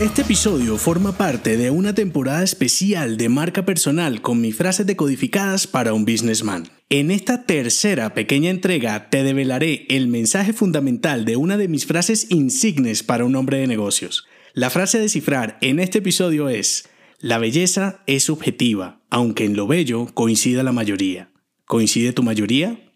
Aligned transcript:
Este 0.00 0.22
episodio 0.22 0.78
forma 0.78 1.18
parte 1.18 1.58
de 1.58 1.70
una 1.70 1.94
temporada 1.94 2.42
especial 2.42 3.18
de 3.18 3.28
marca 3.28 3.66
personal 3.66 4.22
con 4.22 4.40
mis 4.40 4.56
frases 4.56 4.86
decodificadas 4.86 5.66
para 5.66 5.92
un 5.92 6.06
businessman. 6.06 6.68
En 6.88 7.10
esta 7.10 7.44
tercera 7.44 8.14
pequeña 8.14 8.48
entrega 8.48 9.10
te 9.10 9.22
develaré 9.22 9.84
el 9.90 10.08
mensaje 10.08 10.54
fundamental 10.54 11.26
de 11.26 11.36
una 11.36 11.58
de 11.58 11.68
mis 11.68 11.84
frases 11.84 12.30
insignes 12.30 13.02
para 13.02 13.26
un 13.26 13.36
hombre 13.36 13.58
de 13.58 13.66
negocios. 13.66 14.26
La 14.54 14.70
frase 14.70 14.96
a 14.96 15.02
descifrar 15.02 15.58
en 15.60 15.78
este 15.78 15.98
episodio 15.98 16.48
es, 16.48 16.88
la 17.18 17.36
belleza 17.36 18.02
es 18.06 18.22
subjetiva, 18.22 19.02
aunque 19.10 19.44
en 19.44 19.54
lo 19.54 19.66
bello 19.66 20.06
coincida 20.14 20.62
la 20.62 20.72
mayoría. 20.72 21.30
¿Coincide 21.66 22.14
tu 22.14 22.22
mayoría? 22.22 22.90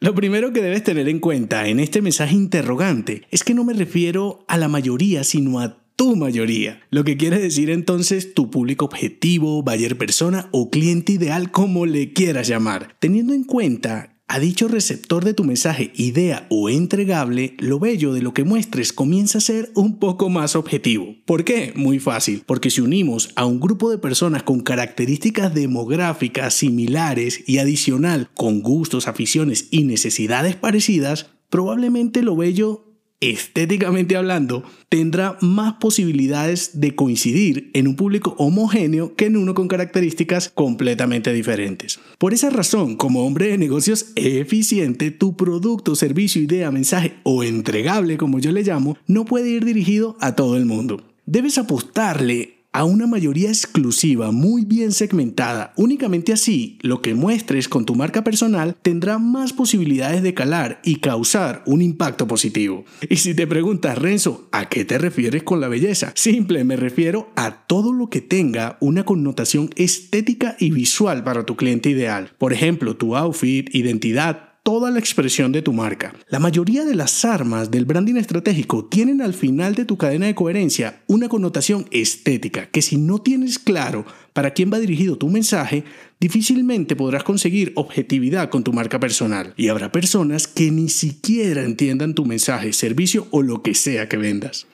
Lo 0.00 0.12
primero 0.12 0.52
que 0.52 0.60
debes 0.60 0.82
tener 0.82 1.08
en 1.08 1.20
cuenta 1.20 1.68
en 1.68 1.78
este 1.78 2.02
mensaje 2.02 2.34
interrogante 2.34 3.28
es 3.30 3.44
que 3.44 3.54
no 3.54 3.62
me 3.62 3.74
refiero 3.74 4.44
a 4.48 4.56
la 4.56 4.66
mayoría, 4.66 5.22
sino 5.22 5.60
a 5.60 5.87
tu 5.98 6.14
mayoría. 6.14 6.80
Lo 6.90 7.02
que 7.02 7.16
quiere 7.16 7.40
decir 7.40 7.70
entonces 7.70 8.32
tu 8.32 8.50
público 8.50 8.84
objetivo, 8.84 9.64
buyer 9.64 9.98
persona 9.98 10.48
o 10.52 10.70
cliente 10.70 11.10
ideal 11.12 11.50
como 11.50 11.86
le 11.86 12.12
quieras 12.12 12.46
llamar. 12.46 12.96
Teniendo 13.00 13.34
en 13.34 13.42
cuenta 13.42 14.14
a 14.28 14.38
dicho 14.38 14.68
receptor 14.68 15.24
de 15.24 15.34
tu 15.34 15.42
mensaje, 15.42 15.90
idea 15.96 16.46
o 16.50 16.70
entregable, 16.70 17.56
lo 17.58 17.80
bello 17.80 18.12
de 18.12 18.22
lo 18.22 18.32
que 18.32 18.44
muestres 18.44 18.92
comienza 18.92 19.38
a 19.38 19.40
ser 19.40 19.72
un 19.74 19.98
poco 19.98 20.28
más 20.28 20.54
objetivo. 20.54 21.16
¿Por 21.26 21.42
qué? 21.42 21.72
Muy 21.74 21.98
fácil, 21.98 22.44
porque 22.46 22.70
si 22.70 22.80
unimos 22.80 23.30
a 23.34 23.44
un 23.44 23.58
grupo 23.58 23.90
de 23.90 23.98
personas 23.98 24.44
con 24.44 24.60
características 24.60 25.52
demográficas 25.52 26.54
similares 26.54 27.42
y 27.48 27.58
adicional 27.58 28.30
con 28.34 28.60
gustos, 28.60 29.08
aficiones 29.08 29.66
y 29.72 29.82
necesidades 29.82 30.54
parecidas, 30.54 31.30
probablemente 31.48 32.22
lo 32.22 32.36
bello 32.36 32.87
estéticamente 33.20 34.16
hablando, 34.16 34.62
tendrá 34.88 35.36
más 35.40 35.74
posibilidades 35.74 36.80
de 36.80 36.94
coincidir 36.94 37.70
en 37.74 37.88
un 37.88 37.96
público 37.96 38.34
homogéneo 38.38 39.14
que 39.16 39.26
en 39.26 39.36
uno 39.36 39.54
con 39.54 39.68
características 39.68 40.50
completamente 40.50 41.32
diferentes. 41.32 41.98
Por 42.18 42.32
esa 42.32 42.50
razón, 42.50 42.96
como 42.96 43.26
hombre 43.26 43.48
de 43.48 43.58
negocios 43.58 44.12
eficiente, 44.14 45.10
tu 45.10 45.36
producto, 45.36 45.96
servicio, 45.96 46.42
idea, 46.42 46.70
mensaje 46.70 47.14
o 47.24 47.42
entregable, 47.42 48.16
como 48.16 48.38
yo 48.38 48.52
le 48.52 48.62
llamo, 48.62 48.96
no 49.06 49.24
puede 49.24 49.50
ir 49.50 49.64
dirigido 49.64 50.16
a 50.20 50.36
todo 50.36 50.56
el 50.56 50.66
mundo. 50.66 51.02
Debes 51.26 51.58
apostarle 51.58 52.57
a 52.72 52.84
una 52.84 53.06
mayoría 53.06 53.48
exclusiva 53.48 54.30
muy 54.30 54.64
bien 54.64 54.92
segmentada. 54.92 55.72
Únicamente 55.76 56.32
así, 56.32 56.78
lo 56.82 57.02
que 57.02 57.14
muestres 57.14 57.68
con 57.68 57.84
tu 57.84 57.94
marca 57.94 58.22
personal 58.22 58.76
tendrá 58.82 59.18
más 59.18 59.52
posibilidades 59.52 60.22
de 60.22 60.34
calar 60.34 60.80
y 60.84 60.96
causar 60.96 61.62
un 61.66 61.82
impacto 61.82 62.28
positivo. 62.28 62.84
Y 63.08 63.16
si 63.16 63.34
te 63.34 63.46
preguntas, 63.46 63.98
Renzo, 63.98 64.48
¿a 64.52 64.68
qué 64.68 64.84
te 64.84 64.98
refieres 64.98 65.42
con 65.42 65.60
la 65.60 65.68
belleza? 65.68 66.12
Simple, 66.14 66.64
me 66.64 66.76
refiero 66.76 67.30
a 67.36 67.66
todo 67.66 67.92
lo 67.92 68.10
que 68.10 68.20
tenga 68.20 68.76
una 68.80 69.04
connotación 69.04 69.70
estética 69.76 70.56
y 70.58 70.70
visual 70.70 71.24
para 71.24 71.44
tu 71.44 71.56
cliente 71.56 71.90
ideal. 71.90 72.32
Por 72.38 72.52
ejemplo, 72.52 72.96
tu 72.96 73.16
outfit, 73.16 73.74
identidad, 73.74 74.47
toda 74.68 74.90
la 74.90 74.98
expresión 74.98 75.50
de 75.50 75.62
tu 75.62 75.72
marca. 75.72 76.12
La 76.28 76.38
mayoría 76.38 76.84
de 76.84 76.94
las 76.94 77.24
armas 77.24 77.70
del 77.70 77.86
branding 77.86 78.16
estratégico 78.16 78.84
tienen 78.84 79.22
al 79.22 79.32
final 79.32 79.74
de 79.74 79.86
tu 79.86 79.96
cadena 79.96 80.26
de 80.26 80.34
coherencia 80.34 81.00
una 81.06 81.30
connotación 81.30 81.86
estética 81.90 82.68
que 82.68 82.82
si 82.82 82.98
no 82.98 83.18
tienes 83.18 83.58
claro 83.58 84.04
para 84.34 84.50
quién 84.50 84.70
va 84.70 84.78
dirigido 84.78 85.16
tu 85.16 85.30
mensaje, 85.30 85.84
difícilmente 86.20 86.96
podrás 86.96 87.24
conseguir 87.24 87.72
objetividad 87.76 88.50
con 88.50 88.62
tu 88.62 88.74
marca 88.74 89.00
personal. 89.00 89.54
Y 89.56 89.68
habrá 89.68 89.90
personas 89.90 90.46
que 90.46 90.70
ni 90.70 90.90
siquiera 90.90 91.64
entiendan 91.64 92.12
tu 92.12 92.26
mensaje, 92.26 92.74
servicio 92.74 93.26
o 93.30 93.40
lo 93.40 93.62
que 93.62 93.72
sea 93.72 94.06
que 94.06 94.18
vendas. 94.18 94.66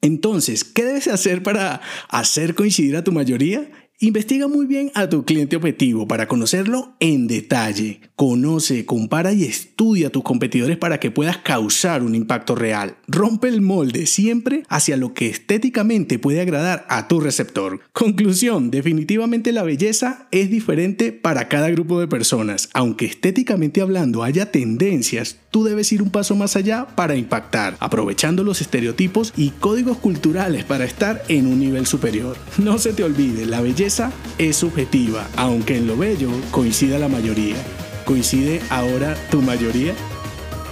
Entonces, 0.00 0.62
¿qué 0.62 0.84
debes 0.84 1.08
hacer 1.08 1.42
para 1.42 1.80
hacer 2.08 2.54
coincidir 2.54 2.94
a 2.94 3.02
tu 3.02 3.10
mayoría? 3.10 3.68
Investiga 4.02 4.48
muy 4.48 4.64
bien 4.64 4.90
a 4.94 5.10
tu 5.10 5.26
cliente 5.26 5.56
objetivo 5.56 6.08
para 6.08 6.26
conocerlo 6.26 6.94
en 7.00 7.26
detalle. 7.26 8.00
Conoce, 8.16 8.86
compara 8.86 9.34
y 9.34 9.44
estudia 9.44 10.06
a 10.06 10.10
tus 10.10 10.22
competidores 10.22 10.78
para 10.78 10.98
que 10.98 11.10
puedas 11.10 11.36
causar 11.36 12.02
un 12.02 12.14
impacto 12.14 12.54
real. 12.54 12.96
Rompe 13.08 13.48
el 13.48 13.60
molde 13.60 14.06
siempre 14.06 14.62
hacia 14.70 14.96
lo 14.96 15.12
que 15.12 15.26
estéticamente 15.26 16.18
puede 16.18 16.40
agradar 16.40 16.86
a 16.88 17.08
tu 17.08 17.20
receptor. 17.20 17.80
Conclusión, 17.92 18.70
definitivamente 18.70 19.52
la 19.52 19.64
belleza 19.64 20.28
es 20.30 20.48
diferente 20.48 21.12
para 21.12 21.48
cada 21.48 21.68
grupo 21.68 22.00
de 22.00 22.08
personas. 22.08 22.70
Aunque 22.72 23.04
estéticamente 23.04 23.82
hablando 23.82 24.22
haya 24.22 24.50
tendencias, 24.50 25.36
tú 25.50 25.62
debes 25.64 25.92
ir 25.92 26.02
un 26.02 26.08
paso 26.08 26.34
más 26.34 26.56
allá 26.56 26.86
para 26.86 27.16
impactar, 27.16 27.76
aprovechando 27.80 28.44
los 28.44 28.62
estereotipos 28.62 29.34
y 29.36 29.50
códigos 29.50 29.98
culturales 29.98 30.64
para 30.64 30.86
estar 30.86 31.22
en 31.28 31.46
un 31.46 31.60
nivel 31.60 31.86
superior. 31.86 32.38
No 32.56 32.78
se 32.78 32.94
te 32.94 33.04
olvide, 33.04 33.44
la 33.44 33.60
belleza 33.60 33.89
es 34.38 34.56
subjetiva, 34.56 35.26
aunque 35.36 35.76
en 35.76 35.88
lo 35.88 35.96
bello 35.96 36.30
coincida 36.52 36.98
la 36.98 37.08
mayoría. 37.08 37.56
¿Coincide 38.04 38.62
ahora 38.70 39.16
tu 39.30 39.42
mayoría? 39.42 39.94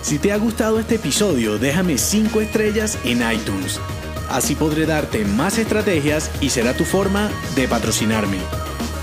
Si 0.02 0.18
te 0.18 0.32
ha 0.32 0.36
gustado 0.36 0.78
este 0.78 0.94
episodio, 0.96 1.58
déjame 1.58 1.98
5 1.98 2.40
estrellas 2.40 2.96
en 3.04 3.28
iTunes. 3.30 3.80
Así 4.30 4.54
podré 4.54 4.86
darte 4.86 5.24
más 5.24 5.58
estrategias 5.58 6.30
y 6.40 6.50
será 6.50 6.74
tu 6.74 6.84
forma 6.84 7.28
de 7.56 7.66
patrocinarme. 7.66 8.38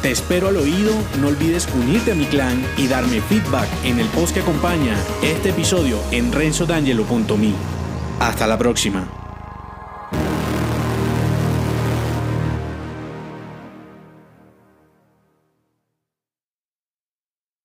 Te 0.01 0.11
espero 0.11 0.47
al 0.47 0.57
oído, 0.57 0.93
no 1.19 1.27
olvides 1.27 1.67
unirte 1.75 2.13
a 2.13 2.15
mi 2.15 2.25
clan 2.25 2.65
y 2.77 2.87
darme 2.87 3.21
feedback 3.21 3.67
en 3.83 3.99
el 3.99 4.07
post 4.07 4.33
que 4.33 4.39
acompaña 4.39 4.95
este 5.23 5.49
episodio 5.49 5.99
en 6.11 6.31
renzodangelo.me. 6.31 7.53
Hasta 8.19 8.47
la 8.47 8.57
próxima. 8.57 9.24